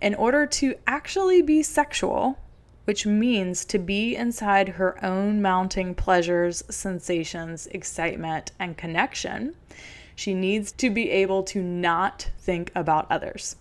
In 0.01 0.15
order 0.15 0.45
to 0.47 0.75
actually 0.85 1.41
be 1.41 1.63
sexual, 1.63 2.37
which 2.85 3.05
means 3.05 3.63
to 3.65 3.79
be 3.79 4.15
inside 4.15 4.69
her 4.69 5.03
own 5.03 5.41
mounting 5.41 5.95
pleasures, 5.95 6.63
sensations, 6.69 7.67
excitement, 7.67 8.51
and 8.59 8.77
connection, 8.77 9.55
she 10.15 10.33
needs 10.33 10.71
to 10.71 10.89
be 10.89 11.09
able 11.09 11.43
to 11.43 11.61
not 11.61 12.29
think 12.37 12.71
about 12.75 13.09
others. 13.09 13.55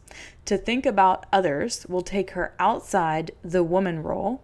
To 0.46 0.58
think 0.58 0.84
about 0.84 1.26
others 1.32 1.86
will 1.88 2.02
take 2.02 2.32
her 2.32 2.54
outside 2.58 3.30
the 3.42 3.62
woman 3.62 4.02
role 4.02 4.42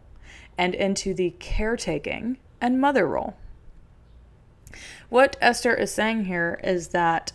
and 0.57 0.75
into 0.75 1.13
the 1.13 1.35
caretaking 1.39 2.39
and 2.61 2.81
mother 2.81 3.07
role. 3.07 3.37
What 5.09 5.37
Esther 5.41 5.75
is 5.75 5.93
saying 5.93 6.25
here 6.25 6.61
is 6.63 6.89
that 6.89 7.33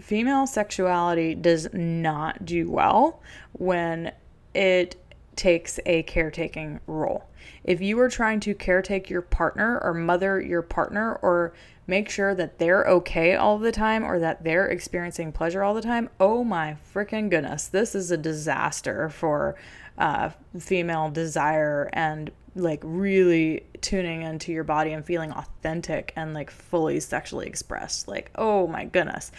female 0.00 0.46
sexuality 0.46 1.34
does 1.34 1.72
not 1.72 2.44
do 2.44 2.70
well 2.70 3.20
when 3.52 4.12
it 4.54 4.96
takes 5.36 5.80
a 5.86 6.02
caretaking 6.04 6.80
role. 6.86 7.24
If 7.62 7.80
you 7.80 7.98
are 8.00 8.08
trying 8.08 8.40
to 8.40 8.54
caretake 8.54 9.08
your 9.08 9.22
partner 9.22 9.78
or 9.82 9.94
mother 9.94 10.40
your 10.40 10.62
partner 10.62 11.14
or 11.16 11.52
make 11.86 12.08
sure 12.08 12.34
that 12.34 12.58
they're 12.58 12.84
okay 12.84 13.34
all 13.34 13.58
the 13.58 13.72
time 13.72 14.04
or 14.04 14.18
that 14.18 14.44
they're 14.44 14.66
experiencing 14.66 15.32
pleasure 15.32 15.62
all 15.62 15.74
the 15.74 15.82
time, 15.82 16.08
oh 16.18 16.44
my 16.44 16.76
freaking 16.94 17.30
goodness, 17.30 17.68
this 17.68 17.94
is 17.94 18.10
a 18.10 18.16
disaster 18.16 19.08
for 19.10 19.54
uh, 19.98 20.30
female 20.58 21.10
desire 21.10 21.90
and 21.92 22.30
like 22.56 22.80
really 22.84 23.66
tuning 23.80 24.22
into 24.22 24.52
your 24.52 24.64
body 24.64 24.92
and 24.92 25.04
feeling 25.04 25.32
authentic 25.32 26.12
and 26.16 26.34
like 26.34 26.50
fully 26.50 27.00
sexually 27.00 27.46
expressed. 27.46 28.06
Like, 28.08 28.30
oh 28.36 28.66
my 28.66 28.84
goodness. 28.84 29.32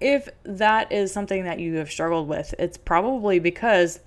if 0.00 0.28
that 0.44 0.92
is 0.92 1.12
something 1.12 1.44
that 1.44 1.60
you 1.60 1.74
have 1.76 1.90
struggled 1.90 2.28
with, 2.28 2.54
it's 2.58 2.76
probably 2.76 3.38
because 3.38 4.00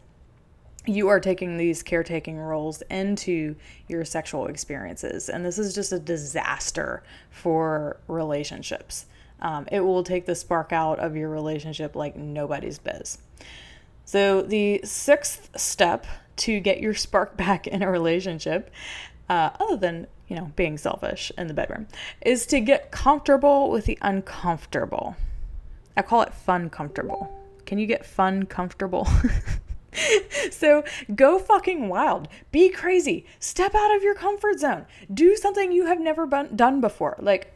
you 0.87 1.09
are 1.09 1.19
taking 1.19 1.57
these 1.57 1.83
caretaking 1.83 2.37
roles 2.37 2.81
into 2.83 3.55
your 3.87 4.05
sexual 4.05 4.47
experiences. 4.47 5.29
And 5.29 5.45
this 5.45 5.59
is 5.59 5.75
just 5.75 5.91
a 5.91 5.99
disaster 5.99 7.03
for 7.29 7.97
relationships. 8.07 9.05
Um, 9.41 9.67
it 9.71 9.81
will 9.81 10.03
take 10.03 10.25
the 10.25 10.35
spark 10.35 10.71
out 10.71 10.99
of 10.99 11.15
your 11.15 11.29
relationship 11.29 11.95
like 11.95 12.15
nobody's 12.15 12.79
biz. 12.79 13.19
So, 14.05 14.41
the 14.41 14.81
sixth 14.83 15.49
step 15.59 16.07
to 16.37 16.59
get 16.59 16.79
your 16.79 16.93
spark 16.93 17.37
back 17.37 17.67
in 17.67 17.83
a 17.83 17.91
relationship, 17.91 18.71
uh, 19.29 19.51
other 19.59 19.77
than 19.77 20.07
you 20.27 20.35
know 20.35 20.51
being 20.55 20.77
selfish 20.77 21.31
in 21.37 21.47
the 21.47 21.53
bedroom, 21.53 21.87
is 22.21 22.45
to 22.47 22.59
get 22.59 22.91
comfortable 22.91 23.69
with 23.69 23.85
the 23.85 23.97
uncomfortable. 24.01 25.15
I 25.95 26.01
call 26.01 26.21
it 26.21 26.33
fun 26.33 26.69
comfortable. 26.69 27.33
Can 27.65 27.77
you 27.77 27.85
get 27.85 28.05
fun 28.05 28.45
comfortable? 28.45 29.07
so 30.51 30.83
go 31.15 31.39
fucking 31.39 31.89
wild. 31.89 32.27
Be 32.51 32.69
crazy. 32.69 33.25
Step 33.39 33.75
out 33.75 33.95
of 33.95 34.03
your 34.03 34.15
comfort 34.15 34.59
zone. 34.59 34.85
Do 35.13 35.35
something 35.35 35.71
you 35.71 35.85
have 35.85 35.99
never 35.99 36.25
been, 36.25 36.55
done 36.55 36.81
before. 36.81 37.17
Like, 37.19 37.53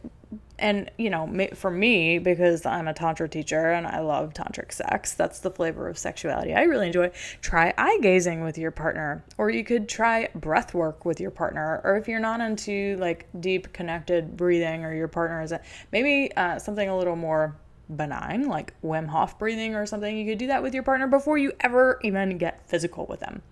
and 0.58 0.90
you 0.96 1.10
know, 1.10 1.48
for 1.54 1.70
me, 1.70 2.18
because 2.18 2.64
I'm 2.64 2.86
a 2.86 2.94
Tantra 2.94 3.28
teacher 3.28 3.72
and 3.72 3.86
I 3.86 3.98
love 4.00 4.32
tantric 4.32 4.72
sex, 4.72 5.14
that's 5.14 5.40
the 5.40 5.50
flavor 5.50 5.88
of 5.88 5.98
sexuality 5.98 6.54
I 6.54 6.62
really 6.62 6.86
enjoy. 6.86 7.10
Try 7.40 7.74
eye 7.76 7.98
gazing 8.00 8.44
with 8.44 8.56
your 8.56 8.70
partner, 8.70 9.24
or 9.38 9.50
you 9.50 9.64
could 9.64 9.88
try 9.88 10.28
breath 10.36 10.72
work 10.72 11.04
with 11.04 11.20
your 11.20 11.32
partner, 11.32 11.80
or 11.82 11.96
if 11.96 12.06
you're 12.06 12.20
not 12.20 12.40
into 12.40 12.96
like 12.98 13.26
deep 13.40 13.72
connected 13.72 14.36
breathing, 14.36 14.84
or 14.84 14.94
your 14.94 15.08
partner 15.08 15.42
is 15.42 15.52
maybe 15.90 16.32
uh, 16.36 16.58
something 16.58 16.88
a 16.88 16.96
little 16.96 17.16
more 17.16 17.56
benign, 17.96 18.46
like 18.46 18.74
Wim 18.82 19.08
Hof 19.08 19.38
breathing 19.38 19.74
or 19.74 19.86
something, 19.86 20.16
you 20.16 20.26
could 20.26 20.38
do 20.38 20.46
that 20.48 20.62
with 20.62 20.74
your 20.74 20.82
partner 20.82 21.06
before 21.06 21.38
you 21.38 21.52
ever 21.60 21.98
even 22.02 22.38
get 22.38 22.66
physical 22.68 23.06
with 23.06 23.20
them. 23.20 23.42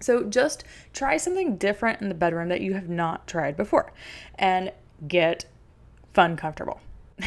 So 0.00 0.24
just 0.24 0.64
try 0.92 1.16
something 1.16 1.56
different 1.56 2.00
in 2.00 2.08
the 2.08 2.14
bedroom 2.14 2.48
that 2.48 2.62
you 2.62 2.74
have 2.74 2.88
not 2.88 3.26
tried 3.26 3.56
before 3.56 3.92
and 4.36 4.72
get 5.06 5.44
fun 6.14 6.36
comfortable. 6.36 6.80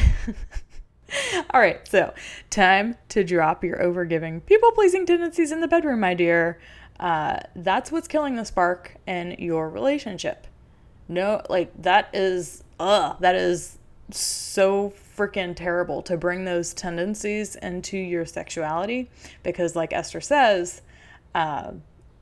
All 1.50 1.60
right, 1.60 1.86
so 1.86 2.12
time 2.50 2.96
to 3.10 3.22
drop 3.22 3.62
your 3.62 3.78
overgiving, 3.78 4.44
people 4.44 4.72
pleasing 4.72 5.06
tendencies 5.06 5.52
in 5.52 5.60
the 5.60 5.68
bedroom, 5.68 6.00
my 6.00 6.14
dear. 6.14 6.58
Uh, 6.98 7.38
that's 7.54 7.92
what's 7.92 8.08
killing 8.08 8.36
the 8.36 8.44
spark 8.44 8.96
in 9.06 9.36
your 9.38 9.68
relationship. 9.68 10.46
No, 11.08 11.42
like 11.48 11.70
that 11.82 12.08
is, 12.12 12.64
ugh, 12.80 13.16
that 13.20 13.34
is 13.36 13.78
so 14.10 14.92
freaking 15.16 15.56
terrible 15.56 16.02
to 16.02 16.16
bring 16.16 16.44
those 16.44 16.74
tendencies 16.74 17.56
into 17.56 17.96
your 17.96 18.26
sexuality 18.26 19.10
because, 19.42 19.74
like 19.74 19.92
Esther 19.92 20.20
says, 20.20 20.82
uh, 21.34 21.72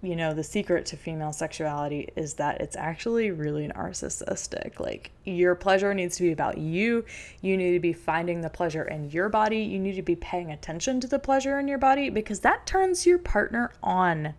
you 0.02 0.16
know, 0.16 0.34
the 0.34 0.42
secret 0.42 0.84
to 0.86 0.96
female 0.96 1.32
sexuality 1.32 2.08
is 2.16 2.34
that 2.34 2.60
it's 2.60 2.74
actually 2.74 3.30
really 3.30 3.68
narcissistic. 3.68 4.80
Like, 4.80 5.12
your 5.24 5.54
pleasure 5.54 5.94
needs 5.94 6.16
to 6.16 6.24
be 6.24 6.32
about 6.32 6.58
you. 6.58 7.04
You 7.40 7.56
need 7.56 7.72
to 7.72 7.80
be 7.80 7.92
finding 7.92 8.40
the 8.40 8.50
pleasure 8.50 8.82
in 8.82 9.10
your 9.10 9.28
body. 9.28 9.58
You 9.58 9.78
need 9.78 9.94
to 9.94 10.02
be 10.02 10.16
paying 10.16 10.50
attention 10.50 11.00
to 11.00 11.06
the 11.06 11.20
pleasure 11.20 11.58
in 11.60 11.68
your 11.68 11.78
body 11.78 12.10
because 12.10 12.40
that 12.40 12.66
turns 12.66 13.06
your 13.06 13.18
partner 13.18 13.70
on. 13.80 14.34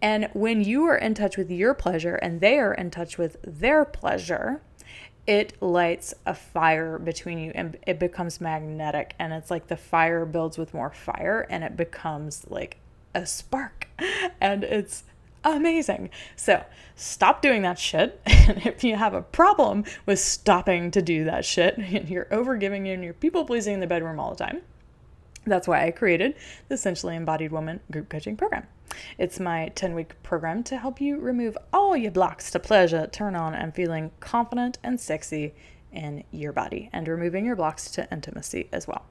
And 0.00 0.28
when 0.32 0.64
you 0.64 0.84
are 0.86 0.96
in 0.96 1.14
touch 1.14 1.36
with 1.36 1.50
your 1.50 1.74
pleasure 1.74 2.16
and 2.16 2.40
they 2.40 2.58
are 2.58 2.74
in 2.74 2.90
touch 2.90 3.18
with 3.18 3.36
their 3.44 3.84
pleasure, 3.84 4.62
it 5.26 5.60
lights 5.62 6.14
a 6.26 6.34
fire 6.34 6.98
between 6.98 7.38
you 7.38 7.52
and 7.54 7.78
it 7.86 7.98
becomes 7.98 8.40
magnetic 8.40 9.14
and 9.18 9.32
it's 9.32 9.50
like 9.50 9.68
the 9.68 9.76
fire 9.76 10.24
builds 10.24 10.58
with 10.58 10.74
more 10.74 10.90
fire 10.90 11.46
and 11.48 11.62
it 11.62 11.76
becomes 11.76 12.44
like 12.48 12.78
a 13.14 13.24
spark 13.24 13.88
and 14.40 14.64
it's 14.64 15.04
amazing. 15.44 16.10
So, 16.36 16.64
stop 16.96 17.42
doing 17.42 17.62
that 17.62 17.78
shit. 17.78 18.20
And 18.48 18.66
if 18.66 18.82
you 18.82 18.96
have 18.96 19.14
a 19.14 19.22
problem 19.22 19.84
with 20.04 20.18
stopping 20.18 20.90
to 20.90 21.00
do 21.00 21.22
that 21.24 21.44
shit 21.44 21.78
and 21.78 22.08
you're 22.08 22.24
overgiving 22.26 22.92
and 22.92 23.04
you're 23.04 23.12
people 23.12 23.44
pleasing 23.44 23.74
in 23.74 23.80
the 23.80 23.86
bedroom 23.86 24.18
all 24.18 24.30
the 24.30 24.44
time, 24.44 24.62
that's 25.46 25.68
why 25.68 25.86
I 25.86 25.92
created 25.92 26.34
the 26.68 26.76
Sensually 26.76 27.14
Embodied 27.14 27.52
Woman 27.52 27.78
group 27.90 28.08
coaching 28.08 28.36
program. 28.36 28.66
It's 29.18 29.40
my 29.40 29.68
10 29.74 29.94
week 29.94 30.22
program 30.22 30.62
to 30.64 30.78
help 30.78 31.00
you 31.00 31.18
remove 31.18 31.56
all 31.72 31.96
your 31.96 32.10
blocks 32.10 32.50
to 32.50 32.58
pleasure, 32.58 33.06
turn 33.06 33.36
on, 33.36 33.54
and 33.54 33.74
feeling 33.74 34.10
confident 34.20 34.78
and 34.82 35.00
sexy 35.00 35.54
in 35.92 36.24
your 36.30 36.52
body, 36.52 36.88
and 36.92 37.06
removing 37.06 37.44
your 37.44 37.56
blocks 37.56 37.90
to 37.92 38.10
intimacy 38.12 38.68
as 38.72 38.86
well. 38.86 39.04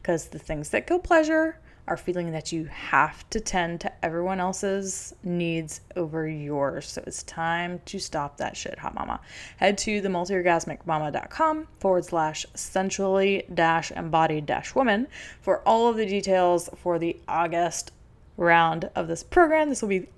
Because 0.00 0.28
the 0.28 0.38
things 0.38 0.70
that 0.70 0.86
kill 0.86 0.98
pleasure 0.98 1.58
are 1.88 1.96
feeling 1.96 2.30
that 2.32 2.52
you 2.52 2.64
have 2.66 3.28
to 3.30 3.40
tend 3.40 3.80
to 3.80 4.04
everyone 4.04 4.38
else's 4.38 5.14
needs 5.24 5.80
over 5.96 6.28
yours. 6.28 6.86
So 6.88 7.02
it's 7.06 7.24
time 7.24 7.80
to 7.86 7.98
stop 7.98 8.36
that 8.36 8.56
shit, 8.56 8.78
hot 8.78 8.94
mama. 8.94 9.20
Head 9.56 9.78
to 9.78 10.00
the 10.00 10.08
multiorgasmicmama.com 10.08 11.66
forward 11.80 12.04
slash 12.04 12.46
sensually 12.54 13.44
dash 13.52 13.90
embodied 13.90 14.46
dash 14.46 14.74
woman 14.74 15.08
for 15.40 15.66
all 15.66 15.88
of 15.88 15.96
the 15.96 16.06
details 16.06 16.70
for 16.76 16.98
the 16.98 17.16
August 17.26 17.90
round 18.42 18.90
of 18.94 19.08
this 19.08 19.22
program. 19.22 19.68
This 19.68 19.80
will 19.80 19.88
be 19.88 20.08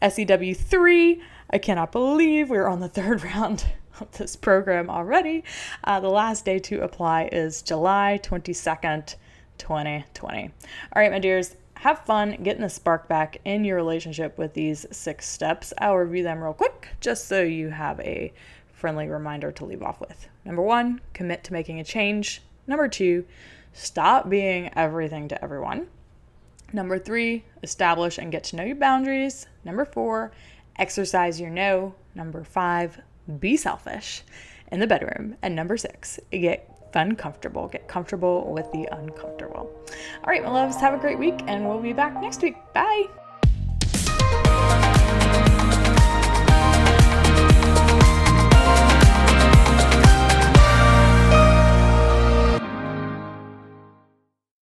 SEW3. 0.00 1.20
I 1.50 1.58
cannot 1.58 1.92
believe 1.92 2.48
we're 2.48 2.66
on 2.66 2.80
the 2.80 2.88
third 2.88 3.22
round 3.34 3.66
of 4.00 4.10
this 4.12 4.36
program 4.36 4.88
already. 4.88 5.44
Uh, 5.82 6.00
the 6.00 6.08
last 6.08 6.44
day 6.44 6.58
to 6.60 6.82
apply 6.82 7.28
is 7.30 7.62
July 7.62 8.20
22nd, 8.22 9.16
2020. 9.58 10.42
All 10.42 10.50
right, 10.96 11.12
my 11.12 11.18
dears, 11.18 11.56
have 11.76 11.98
fun 12.00 12.42
getting 12.42 12.62
the 12.62 12.70
spark 12.70 13.08
back 13.08 13.38
in 13.44 13.64
your 13.64 13.76
relationship 13.76 14.38
with 14.38 14.54
these 14.54 14.86
six 14.90 15.28
steps. 15.28 15.72
I'll 15.78 15.96
review 15.96 16.22
them 16.22 16.42
real 16.42 16.54
quick 16.54 16.88
just 17.00 17.28
so 17.28 17.42
you 17.42 17.68
have 17.68 18.00
a 18.00 18.32
friendly 18.72 19.08
reminder 19.08 19.52
to 19.52 19.64
leave 19.64 19.82
off 19.82 20.00
with. 20.00 20.28
Number 20.44 20.62
one, 20.62 21.00
commit 21.12 21.44
to 21.44 21.52
making 21.52 21.80
a 21.80 21.84
change. 21.84 22.42
Number 22.66 22.88
two, 22.88 23.26
stop 23.72 24.28
being 24.28 24.70
everything 24.74 25.28
to 25.28 25.42
everyone. 25.44 25.88
Number 26.74 26.98
three, 26.98 27.44
establish 27.62 28.18
and 28.18 28.32
get 28.32 28.42
to 28.44 28.56
know 28.56 28.64
your 28.64 28.74
boundaries. 28.74 29.46
Number 29.64 29.84
four, 29.84 30.32
exercise 30.76 31.40
your 31.40 31.50
no. 31.50 31.94
Number 32.16 32.42
five, 32.42 33.00
be 33.38 33.56
selfish 33.56 34.22
in 34.72 34.80
the 34.80 34.86
bedroom. 34.88 35.36
And 35.40 35.54
number 35.54 35.76
six, 35.76 36.18
get 36.32 36.92
fun 36.92 37.14
comfortable. 37.14 37.68
Get 37.68 37.86
comfortable 37.86 38.52
with 38.52 38.72
the 38.72 38.88
uncomfortable. 38.90 39.70
All 39.70 40.26
right, 40.26 40.42
my 40.42 40.50
loves, 40.50 40.74
have 40.80 40.94
a 40.94 40.98
great 40.98 41.18
week, 41.18 41.42
and 41.46 41.68
we'll 41.68 41.80
be 41.80 41.92
back 41.92 42.20
next 42.20 42.42
week. 42.42 42.56
Bye. 42.74 43.06